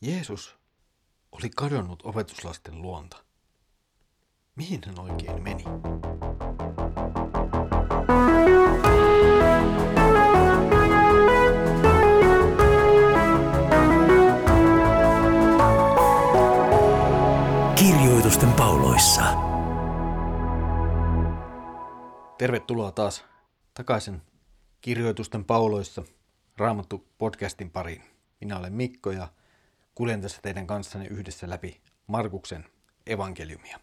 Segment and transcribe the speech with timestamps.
[0.00, 0.58] Jeesus
[1.32, 3.24] oli kadonnut opetuslasten luonta.
[4.56, 5.64] Mihin hän oikein meni?
[17.74, 19.22] Kirjoitusten pauloissa.
[22.38, 23.24] Tervetuloa taas
[23.74, 24.22] takaisin
[24.80, 26.02] Kirjoitusten pauloissa
[26.56, 28.02] Raamattu podcastin pariin.
[28.40, 29.28] Minä olen Mikko ja
[29.98, 32.64] kuljen tässä teidän kanssanne yhdessä läpi Markuksen
[33.06, 33.80] evankeliumia.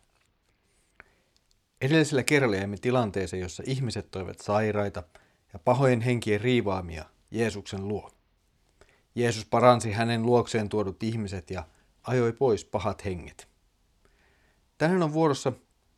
[1.82, 5.04] Edellisellä kerralla jäimme tilanteeseen, jossa ihmiset toivat sairaita
[5.54, 8.12] ja pahojen henkien riivaamia Jeesuksen luo.
[9.16, 11.68] Jeesus paransi hänen luokseen tuodut ihmiset ja
[12.04, 13.48] ajoi pois pahat henget.
[14.78, 15.52] Tänään on vuorossa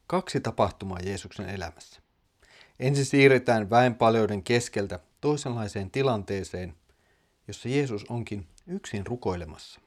[0.07, 2.01] kaksi tapahtumaa Jeesuksen elämässä.
[2.79, 6.75] Ensin siirretään väenpaljouden keskeltä toisenlaiseen tilanteeseen,
[7.47, 9.86] jossa Jeesus onkin yksin rukoilemassa.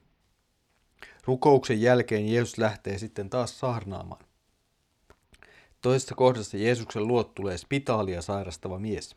[1.30, 4.24] Rukouksen jälkeen Jeesus lähtee sitten taas saarnaamaan.
[5.80, 9.16] Toisessa kohdassa Jeesuksen luot tulee spitaalia sairastava mies.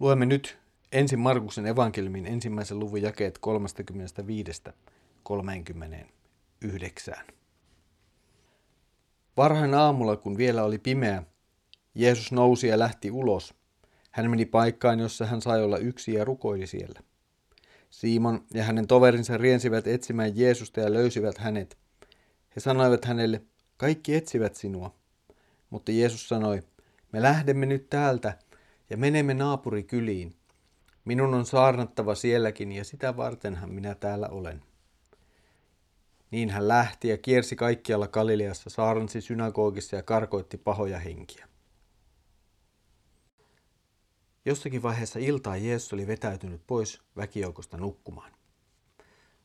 [0.00, 0.58] Luemme nyt
[0.92, 3.38] ensin Markuksen evankeliumin ensimmäisen luvun jakeet
[6.64, 7.32] 35-39.
[9.36, 11.22] Varhain aamulla, kun vielä oli pimeä,
[11.94, 13.54] Jeesus nousi ja lähti ulos.
[14.10, 17.00] Hän meni paikkaan, jossa hän sai olla yksi ja rukoili siellä.
[17.90, 21.78] Simon ja hänen toverinsa riensivät etsimään Jeesusta ja löysivät hänet.
[22.56, 23.42] He sanoivat hänelle,
[23.76, 24.94] kaikki etsivät sinua.
[25.70, 26.62] Mutta Jeesus sanoi,
[27.12, 28.38] me lähdemme nyt täältä
[28.90, 30.36] ja menemme naapurikyliin.
[31.04, 34.62] Minun on saarnattava sielläkin ja sitä vartenhan minä täällä olen.
[36.30, 41.48] Niin hän lähti ja kiersi kaikkialla Galileassa, saarnsi synagogissa ja karkoitti pahoja henkiä.
[44.48, 48.32] Jossakin vaiheessa iltaa Jeesus oli vetäytynyt pois väkijoukosta nukkumaan.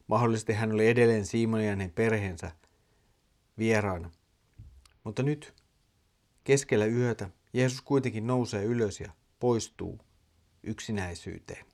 [0.07, 2.51] Mahdollisesti hän oli edelleen Simonin ja hänen perheensä
[3.57, 4.11] vieraana.
[5.03, 5.53] Mutta nyt
[6.43, 9.99] keskellä yötä Jeesus kuitenkin nousee ylös ja poistuu
[10.63, 11.65] yksinäisyyteen.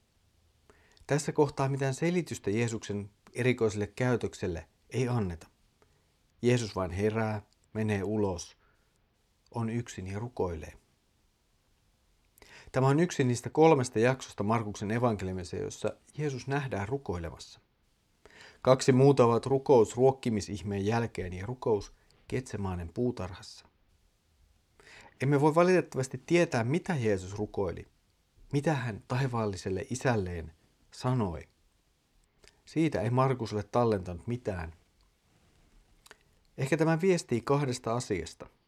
[1.07, 5.47] Tässä kohtaa mitään selitystä Jeesuksen erikoiselle käytökselle ei anneta.
[6.41, 7.41] Jeesus vain herää,
[7.73, 8.57] menee ulos,
[9.51, 10.73] on yksin ja rukoilee.
[12.71, 17.59] Tämä on yksi niistä kolmesta jaksosta Markuksen evankeliumissa, jossa Jeesus nähdään rukoilemassa.
[18.61, 21.93] Kaksi muuta ovat rukous ruokkimisihmeen jälkeen ja rukous
[22.27, 23.65] Ketsemaanen puutarhassa.
[25.21, 27.87] Emme voi valitettavasti tietää, mitä Jeesus rukoili,
[28.53, 30.51] mitä hän taivaalliselle isälleen
[30.91, 31.47] sanoi.
[32.65, 34.73] Siitä ei Markus ole tallentanut mitään.
[36.57, 38.49] Ehkä tämä viestii kahdesta asiasta–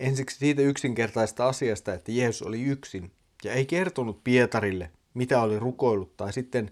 [0.00, 3.10] Ensiksi siitä yksinkertaista asiasta, että Jeesus oli yksin
[3.44, 6.70] ja ei kertonut Pietarille, mitä oli rukoillut, tai sitten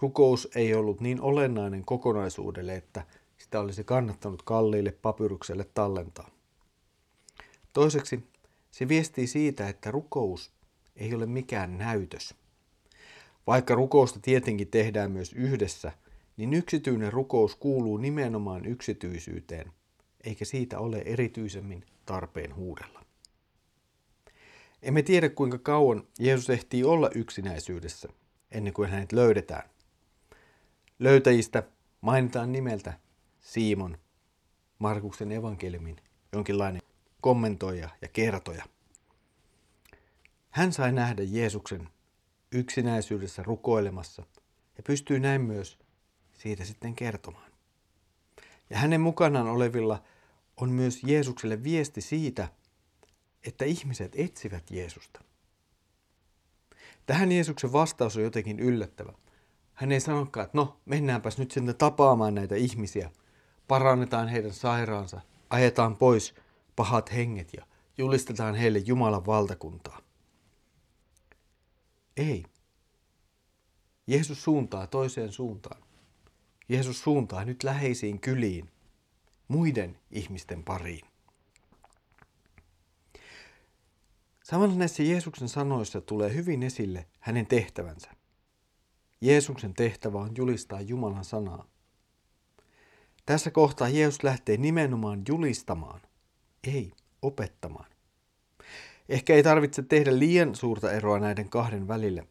[0.00, 3.06] rukous ei ollut niin olennainen kokonaisuudelle, että
[3.38, 6.30] sitä olisi kannattanut kalliille papyrukselle tallentaa.
[7.72, 8.24] Toiseksi
[8.70, 10.52] se viestii siitä, että rukous
[10.96, 12.34] ei ole mikään näytös.
[13.46, 15.92] Vaikka rukousta tietenkin tehdään myös yhdessä,
[16.36, 19.72] niin yksityinen rukous kuuluu nimenomaan yksityisyyteen,
[20.26, 23.04] eikä siitä ole erityisemmin tarpeen huudella.
[24.82, 28.08] Emme tiedä kuinka kauan Jeesus ehtii olla yksinäisyydessä
[28.50, 29.70] ennen kuin hänet löydetään.
[30.98, 31.62] Löytäjistä
[32.00, 32.98] mainitaan nimeltä
[33.40, 33.98] Simon,
[34.78, 35.96] Markuksen evankeliumin
[36.32, 36.82] jonkinlainen
[37.20, 38.64] kommentoija ja kertoja.
[40.50, 41.88] Hän sai nähdä Jeesuksen
[42.52, 44.26] yksinäisyydessä rukoilemassa
[44.76, 45.78] ja pystyy näin myös
[46.32, 47.52] siitä sitten kertomaan.
[48.70, 50.02] Ja hänen mukanaan olevilla
[50.56, 52.48] on myös Jeesukselle viesti siitä,
[53.46, 55.20] että ihmiset etsivät Jeesusta.
[57.06, 59.12] Tähän Jeesuksen vastaus on jotenkin yllättävä.
[59.74, 63.10] Hän ei sanokaan, että no, mennäänpäs nyt sinne tapaamaan näitä ihmisiä,
[63.68, 65.20] parannetaan heidän sairaansa,
[65.50, 66.34] ajetaan pois
[66.76, 67.66] pahat henget ja
[67.98, 70.00] julistetaan heille Jumalan valtakuntaa.
[72.16, 72.44] Ei.
[74.06, 75.82] Jeesus suuntaa toiseen suuntaan.
[76.68, 78.70] Jeesus suuntaa nyt läheisiin kyliin,
[79.48, 81.06] muiden ihmisten pariin.
[84.44, 88.10] Samalla näissä Jeesuksen sanoissa tulee hyvin esille hänen tehtävänsä.
[89.20, 91.66] Jeesuksen tehtävä on julistaa Jumalan sanaa.
[93.26, 96.00] Tässä kohtaa Jeesus lähtee nimenomaan julistamaan,
[96.64, 96.92] ei
[97.22, 97.90] opettamaan.
[99.08, 102.26] Ehkä ei tarvitse tehdä liian suurta eroa näiden kahden välille.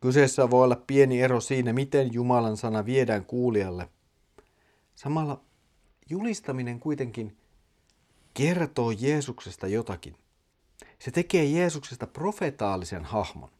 [0.00, 3.88] Kyseessä voi olla pieni ero siinä, miten Jumalan sana viedään kuulijalle.
[4.94, 5.47] Samalla
[6.10, 7.36] julistaminen kuitenkin
[8.34, 10.16] kertoo Jeesuksesta jotakin.
[10.98, 13.50] Se tekee Jeesuksesta profetaalisen hahmon.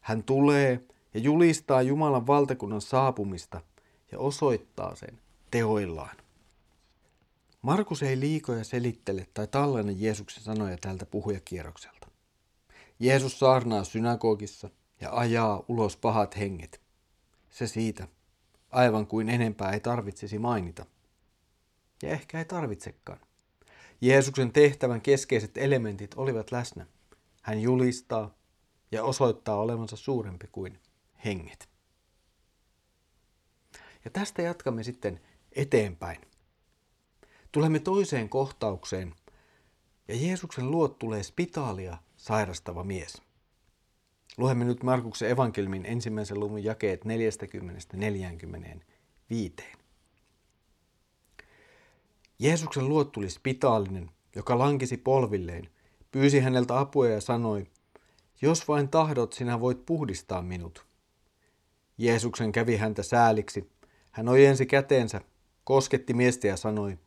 [0.00, 0.80] Hän tulee
[1.14, 3.60] ja julistaa Jumalan valtakunnan saapumista
[4.12, 5.18] ja osoittaa sen
[5.50, 6.16] teoillaan.
[7.62, 12.08] Markus ei liikoja selittele tai tallenna Jeesuksen sanoja tältä puhujakierrokselta.
[12.98, 14.70] Jeesus saarnaa synagogissa
[15.00, 16.80] ja ajaa ulos pahat henget.
[17.50, 18.08] Se siitä,
[18.70, 20.86] aivan kuin enempää ei tarvitsisi mainita.
[22.02, 23.20] Ja ehkä ei tarvitsekaan.
[24.00, 26.86] Jeesuksen tehtävän keskeiset elementit olivat läsnä.
[27.42, 28.34] Hän julistaa
[28.92, 30.78] ja osoittaa olevansa suurempi kuin
[31.24, 31.68] henget.
[34.04, 35.20] Ja tästä jatkamme sitten
[35.52, 36.20] eteenpäin.
[37.52, 39.14] Tulemme toiseen kohtaukseen,
[40.08, 43.22] ja Jeesuksen luot tulee spitaalia sairastava mies.
[44.36, 47.06] Luemme nyt Markuksen evankelmin ensimmäisen luvun jakeet 40-45.
[52.38, 55.68] Jeesuksen luot tuli spitaalinen, joka lankisi polvilleen,
[56.12, 57.66] pyysi häneltä apua ja sanoi,
[58.42, 60.86] jos vain tahdot, sinä voit puhdistaa minut.
[61.98, 63.70] Jeesuksen kävi häntä sääliksi.
[64.10, 65.20] Hän ojensi käteensä,
[65.64, 66.98] kosketti miestä ja sanoi,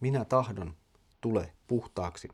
[0.00, 0.74] minä tahdon,
[1.20, 2.28] tule puhtaaksi.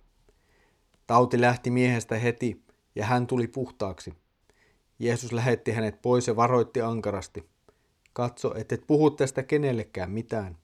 [1.07, 2.63] Tauti lähti miehestä heti
[2.95, 4.15] ja hän tuli puhtaaksi.
[4.99, 7.49] Jeesus lähetti hänet pois ja varoitti ankarasti.
[8.13, 10.64] Katso, et puhu tästä kenellekään mitään.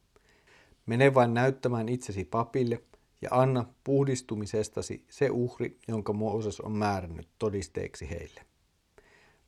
[0.87, 2.82] Mene vain näyttämään itsesi papille
[3.23, 8.41] ja anna puhdistumisestasi se uhri, jonka Mooses on määrännyt todisteeksi heille.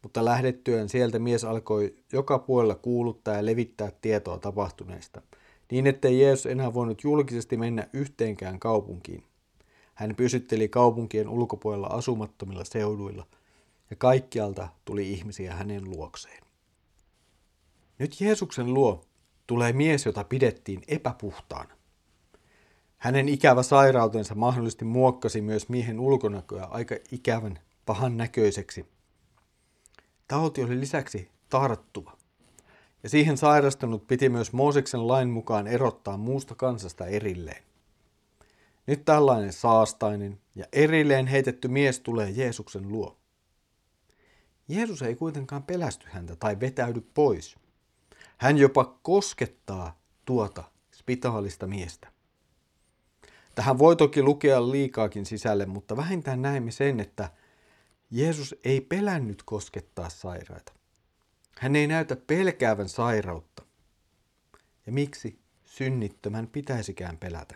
[0.02, 5.22] Mutta lähdettyään sieltä mies alkoi joka puolella kuuluttaa ja levittää tietoa tapahtuneesta,
[5.70, 9.24] niin ettei Jeesus enää voinut julkisesti mennä yhteenkään kaupunkiin.
[9.94, 13.26] Hän pysytteli kaupunkien ulkopuolella asumattomilla seuduilla,
[13.90, 16.42] ja kaikkialta tuli ihmisiä hänen luokseen.
[17.98, 19.04] Nyt Jeesuksen luo
[19.46, 21.74] tulee mies, jota pidettiin epäpuhtaana.
[22.98, 28.86] Hänen ikävä sairautensa mahdollisesti muokkasi myös miehen ulkonäköä aika ikävän pahan näköiseksi.
[30.28, 32.16] Tauti oli lisäksi tarttuva,
[33.02, 37.62] ja siihen sairastunut piti myös Mooseksen lain mukaan erottaa muusta kansasta erilleen.
[38.86, 43.16] Nyt tällainen saastainen ja erilleen heitetty mies tulee Jeesuksen luo.
[44.68, 47.56] Jeesus ei kuitenkaan pelästy häntä tai vetäydy pois.
[48.42, 52.08] Hän jopa koskettaa tuota spitaalista miestä.
[53.54, 57.30] Tähän voi toki lukea liikaakin sisälle, mutta vähintään näemme sen, että
[58.10, 60.72] Jeesus ei pelännyt koskettaa sairaita.
[61.58, 63.62] Hän ei näytä pelkäävän sairautta.
[64.86, 67.54] Ja miksi synnittömän pitäisikään pelätä?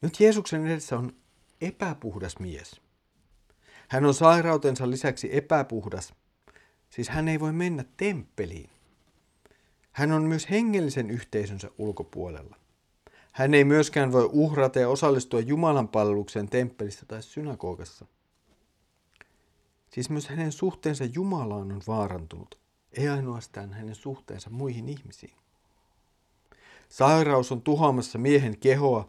[0.00, 1.16] Nyt Jeesuksen edessä on
[1.60, 2.80] epäpuhdas mies.
[3.88, 6.14] Hän on sairautensa lisäksi epäpuhdas,
[6.94, 8.70] siis hän ei voi mennä temppeliin.
[9.92, 12.56] Hän on myös hengellisen yhteisönsä ulkopuolella.
[13.32, 18.06] Hän ei myöskään voi uhrata ja osallistua Jumalan palvelukseen temppelissä tai synagogassa.
[19.90, 22.58] Siis myös hänen suhteensa Jumalaan on vaarantunut,
[22.92, 25.34] ei ainoastaan hänen suhteensa muihin ihmisiin.
[26.88, 29.08] Sairaus on tuhoamassa miehen kehoa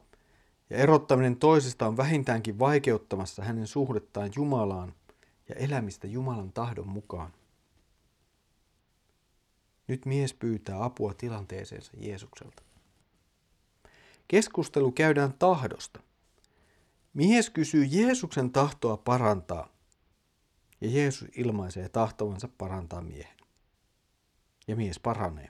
[0.70, 4.94] ja erottaminen toisesta on vähintäänkin vaikeuttamassa hänen suhdettaan Jumalaan
[5.50, 7.32] ja elämistä Jumalan tahdon mukaan.
[9.88, 12.64] Nyt mies pyytää apua tilanteeseensa Jeesukselta.
[14.28, 16.00] Keskustelu käydään tahdosta.
[17.14, 19.70] Mies kysyy Jeesuksen tahtoa parantaa,
[20.82, 23.38] ja Jeesus ilmaisee tahtovansa parantaa miehen.
[24.68, 25.50] Ja mies paranee.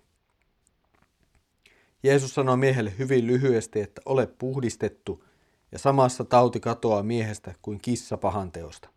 [2.03, 5.24] Jeesus sanoo miehelle hyvin lyhyesti, että ole puhdistettu,
[5.71, 8.89] ja samassa tauti katoaa miehestä kuin kissa pahanteosta.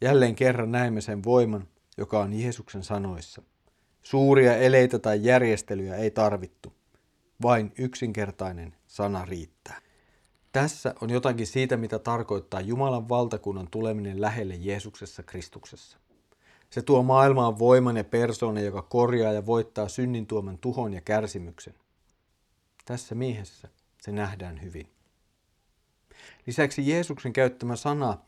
[0.00, 3.42] Jälleen kerran näemme sen voiman, joka on Jeesuksen sanoissa.
[4.04, 6.72] Suuria eleitä tai järjestelyjä ei tarvittu.
[7.42, 9.80] Vain yksinkertainen sana riittää.
[10.52, 15.98] Tässä on jotakin siitä, mitä tarkoittaa Jumalan valtakunnan tuleminen lähelle Jeesuksessa Kristuksessa.
[16.70, 21.74] Se tuo maailmaan voiman ja persoonan, joka korjaa ja voittaa synnin tuoman tuhon ja kärsimyksen.
[22.84, 23.68] Tässä miehessä
[24.00, 24.88] se nähdään hyvin.
[26.46, 28.18] Lisäksi Jeesuksen käyttämä sana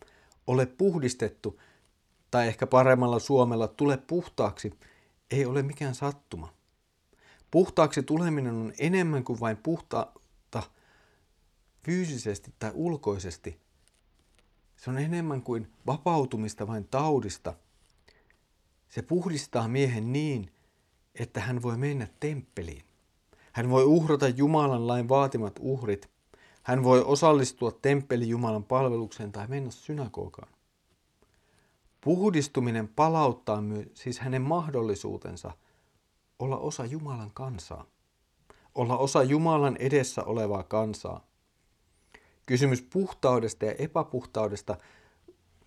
[0.46, 1.60] ole puhdistettu,
[2.30, 4.72] tai ehkä paremmalla suomella tule puhtaaksi,
[5.30, 6.52] ei ole mikään sattuma.
[7.50, 10.62] Puhtaaksi tuleminen on enemmän kuin vain puhtautta
[11.84, 13.60] fyysisesti tai ulkoisesti.
[14.76, 17.54] Se on enemmän kuin vapautumista vain taudista.
[18.88, 20.50] Se puhdistaa miehen niin,
[21.14, 22.82] että hän voi mennä temppeliin.
[23.52, 26.10] Hän voi uhrata Jumalan lain vaatimat uhrit.
[26.62, 30.55] Hän voi osallistua temppeli Jumalan palvelukseen tai mennä synagogaan.
[32.06, 35.52] Puhdistuminen palauttaa myös siis hänen mahdollisuutensa–
[36.38, 37.86] olla osa Jumalan kansaa,
[38.74, 41.26] olla osa Jumalan edessä olevaa kansaa.
[42.46, 44.76] Kysymys puhtaudesta ja epäpuhtaudesta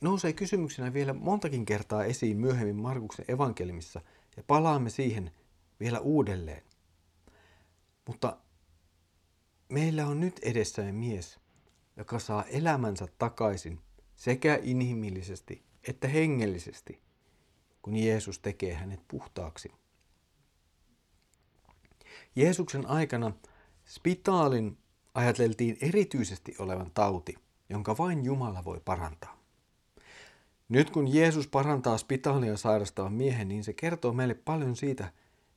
[0.02, 4.02] nousee kysymyksenä vielä montakin kertaa esiin myöhemmin Markuksen evankelmissa
[4.38, 5.32] ja palaamme siihen
[5.80, 6.64] vielä uudelleen.
[8.08, 8.38] Mutta
[9.70, 11.40] meillä on nyt edessämme mies,
[11.98, 13.80] joka saa elämänsä takaisin
[14.16, 17.02] sekä inhimillisesti että hengellisesti,
[17.82, 19.72] kun Jeesus tekee hänet puhtaaksi.
[22.36, 23.32] Jeesuksen aikana
[23.86, 24.78] spitaalin
[25.14, 27.36] ajateltiin erityisesti olevan tauti,
[27.70, 29.40] jonka vain Jumala voi parantaa.
[30.70, 35.14] Nyt kun Jeesus parantaa spitaalia sairastavan miehen, niin se kertoo meille paljon siitä,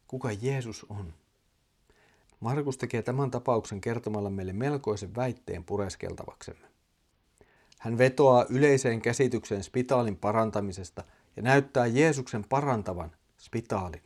[0.08, 1.14] kuka Jeesus on.
[2.40, 6.71] Markus tekee tämän tapauksen kertomalla meille melkoisen väitteen pureskeltavaksemme.
[7.82, 11.04] Hän vetoaa yleiseen käsitykseen spitaalin parantamisesta
[11.36, 14.02] ja näyttää Jeesuksen parantavan spitaalin.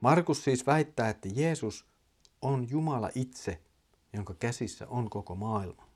[0.00, 1.86] Markus siis väittää, että Jeesus
[2.42, 3.60] on Jumala itse,
[4.12, 5.88] jonka käsissä on koko maailma.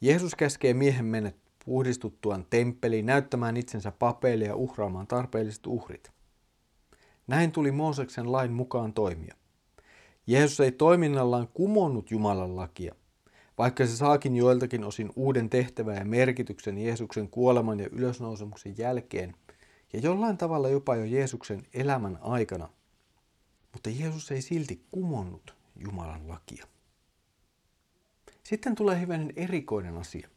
[0.00, 1.32] Jeesus käskee miehen mennä
[1.64, 6.12] puhdistuttuaan temppeliin näyttämään itsensä papeille ja uhraamaan tarpeelliset uhrit.
[7.26, 9.34] Näin tuli Mooseksen lain mukaan toimia.
[10.26, 12.94] Jeesus ei toiminnallaan kumonnut Jumalan lakia,
[13.62, 19.34] vaikka se saakin joiltakin osin uuden tehtävän ja merkityksen Jeesuksen kuoleman ja ylösnousemuksen jälkeen,
[19.92, 22.68] ja jollain tavalla jopa jo Jeesuksen elämän aikana.
[23.72, 26.66] Mutta Jeesus ei silti kumonnut Jumalan lakia.
[28.42, 30.28] Sitten tulee hyvän erikoinen asia.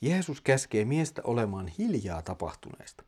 [0.00, 3.04] Jeesus käskee miestä olemaan hiljaa tapahtuneesta.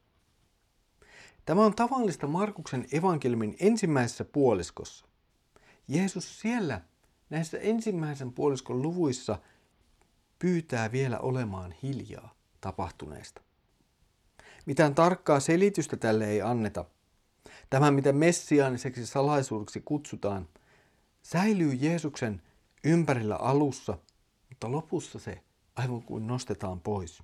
[1.44, 5.06] Tämä on tavallista Markuksen evankeliumin ensimmäisessä puoliskossa.
[5.88, 6.80] Jeesus siellä
[7.34, 9.38] näissä ensimmäisen puoliskon luvuissa
[10.38, 13.40] pyytää vielä olemaan hiljaa tapahtuneesta.
[14.66, 16.84] Mitään tarkkaa selitystä tälle ei anneta.
[17.70, 20.48] Tämä, mitä messiaaniseksi salaisuudeksi kutsutaan,
[21.22, 22.42] säilyy Jeesuksen
[22.84, 23.98] ympärillä alussa,
[24.48, 25.40] mutta lopussa se
[25.76, 27.22] aivan kuin nostetaan pois.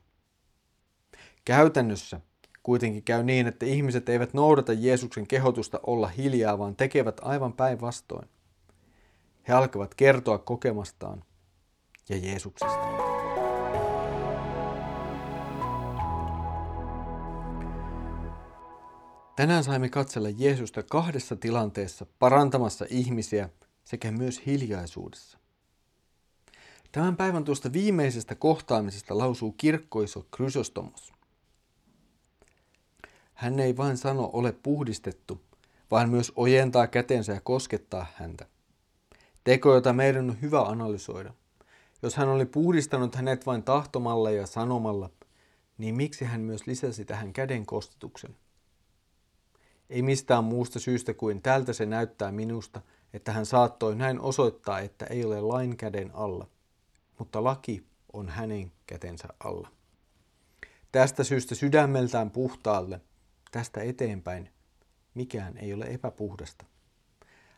[1.45, 2.21] Käytännössä
[2.63, 8.29] kuitenkin käy niin, että ihmiset eivät noudata Jeesuksen kehotusta olla hiljaa, vaan tekevät aivan päinvastoin.
[9.49, 11.25] He alkavat kertoa kokemastaan
[12.09, 13.11] ja Jeesuksesta.
[19.37, 23.49] Tänään saimme katsella Jeesusta kahdessa tilanteessa parantamassa ihmisiä
[23.85, 25.39] sekä myös hiljaisuudessa.
[26.93, 31.13] Tämän päivän tuosta viimeisestä kohtaamisesta lausuu kirkkoiso Krysostomos.
[33.35, 35.41] Hän ei vain sano ole puhdistettu,
[35.91, 38.47] vaan myös ojentaa kätensä ja koskettaa häntä.
[39.51, 41.35] Teko, jota meidän on hyvä analysoida.
[42.03, 45.11] Jos hän oli puhdistanut hänet vain tahtomalla ja sanomalla,
[45.79, 48.37] niin miksi hän myös lisäsi tähän käden kostetuksen?
[49.89, 52.81] Ei mistään muusta syystä kuin tältä se näyttää minusta,
[53.13, 56.47] että hän saattoi näin osoittaa, että ei ole lain käden alla–
[57.19, 59.69] mutta laki on hänen kätensä alla.
[60.93, 63.01] Tästä syystä sydämeltään puhtaalle,
[63.51, 64.51] tästä eteenpäin,
[65.15, 66.70] mikään ei ole epäpuhdasta.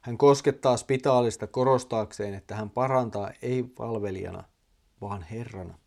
[0.03, 4.45] Hän koskettaa spitaalista korostaakseen, että hän parantaa ei palvelijana,
[5.01, 5.79] vaan Herrana.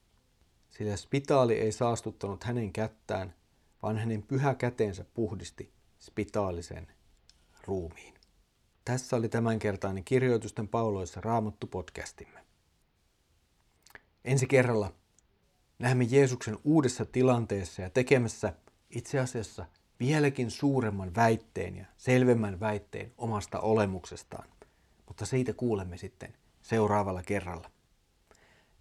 [0.70, 3.36] Sillä spitaali ei saastuttanut hänen kättään,
[3.84, 6.88] vaan hänen pyhä käteensä puhdisti spitaalisen
[7.68, 8.14] ruumiin.
[8.86, 12.46] Tässä oli tämänkertainen kirjoitusten pauloissa raamattu podcastimme.
[14.26, 14.94] Ensi kerralla
[15.80, 18.54] näemme Jeesuksen uudessa tilanteessa ja tekemässä
[18.90, 19.66] itse asiassa
[20.00, 24.48] vieläkin suuremman väitteen ja selvemmän väitteen omasta olemuksestaan.
[25.08, 27.72] Mutta siitä kuulemme sitten seuraavalla kerralla.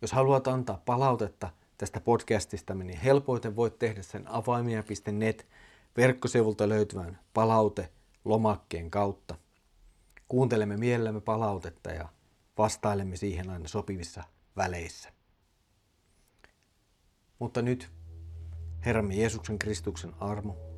[0.02, 5.46] Jos haluat antaa palautetta tästä podcastista, niin helpoiten voit tehdä sen avaimia.net
[5.96, 7.88] verkkosivulta löytyvän palaute
[8.24, 9.34] lomakkeen kautta.
[10.28, 12.08] Kuuntelemme mielellämme palautetta ja
[12.58, 14.24] vastailemme siihen aina sopivissa
[14.56, 15.12] väleissä.
[17.38, 17.90] Mutta nyt
[18.84, 20.73] Herramme Jeesuksen Kristuksen armo,